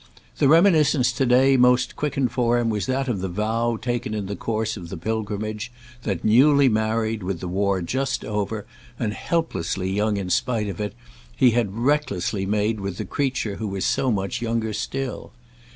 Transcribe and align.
The 0.39 0.47
reminiscence 0.47 1.11
to 1.11 1.27
day 1.27 1.57
most 1.57 1.95
quickened 1.95 2.31
for 2.31 2.57
him 2.57 2.71
was 2.71 2.87
that 2.87 3.07
of 3.07 3.21
the 3.21 3.27
vow 3.29 3.77
taken 3.79 4.15
in 4.15 4.25
the 4.25 4.35
course 4.35 4.75
of 4.75 4.89
the 4.89 4.97
pilgrimage 4.97 5.71
that, 6.01 6.25
newly 6.25 6.67
married, 6.67 7.21
with 7.21 7.39
the 7.39 7.47
War 7.47 7.83
just 7.83 8.25
over, 8.25 8.65
and 8.97 9.13
helplessly 9.13 9.91
young 9.91 10.17
in 10.17 10.31
spite 10.31 10.69
of 10.69 10.81
it, 10.81 10.95
he 11.35 11.51
had 11.51 11.77
recklessly 11.77 12.47
made 12.47 12.79
with 12.79 12.97
the 12.97 13.05
creature 13.05 13.57
who 13.57 13.67
was 13.67 13.85
so 13.85 14.11
much 14.11 14.41
younger 14.41 14.73
still. 14.73 15.33